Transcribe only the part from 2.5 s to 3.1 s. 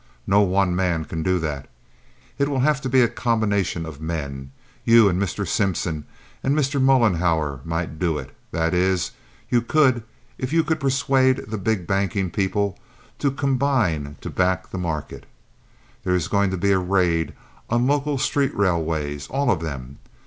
have to be a